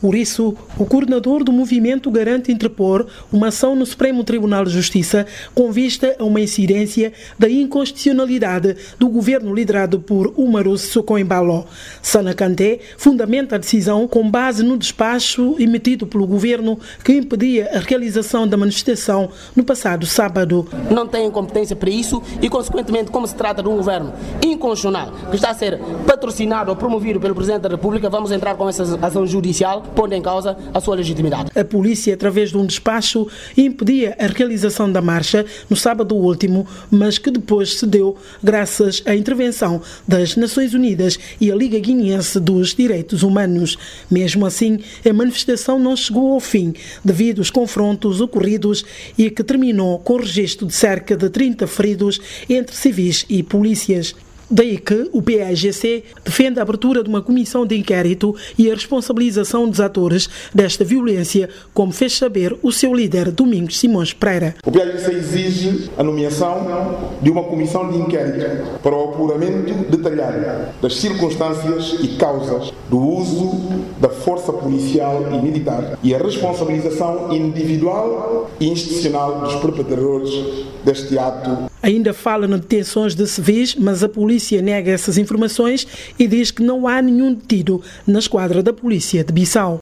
[0.00, 5.26] Por isso, o coordenador do movimento garante interpor uma ação no Supremo Tribunal de Justiça
[5.52, 11.14] com vista a uma incidência da inconstitucionalidade do governo liderado por Umaru Sissoko.
[12.00, 17.80] Sana Kanté fundamenta a decisão com base no despacho emitido pelo governo que impedia a
[17.80, 20.68] realização da manifestação no passado sábado.
[20.92, 24.12] Não tem competência para isso e, consequentemente, como se trata de um governo
[24.46, 25.76] inconstitucional que está a ser
[26.06, 30.22] patrocinado ou promovido pelo Presidente da República, vamos entrar com essa ação judicial pondo em
[30.22, 31.50] causa a sua legitimidade.
[31.54, 37.18] A polícia, através de um despacho, impedia a realização da marcha no sábado último, mas
[37.18, 43.22] que depois cedeu graças à intervenção das Nações Unidas e a Liga Guineense dos Direitos
[43.22, 43.76] Humanos.
[44.10, 46.74] Mesmo assim, a manifestação não chegou ao fim
[47.04, 48.84] devido aos confrontos ocorridos
[49.16, 54.14] e que terminou com o registro de cerca de 30 feridos entre civis e polícias.
[54.50, 59.68] Daí que o PAGC defende a abertura de uma comissão de inquérito e a responsabilização
[59.68, 64.54] dos atores desta violência, como fez saber o seu líder Domingos Simões Pereira.
[64.64, 70.28] O PAGC exige a nomeação de uma comissão de inquérito para o apuramento detalhado
[70.80, 73.68] das circunstâncias e causas do uso
[74.00, 80.30] da força policial e militar e a responsabilização individual e institucional dos perpetradores
[80.84, 81.70] deste ato.
[81.82, 85.86] Ainda fala na detenções de civis, mas a polícia nega essas informações
[86.18, 89.76] e diz que não há nenhum detido na esquadra da polícia de Bissau.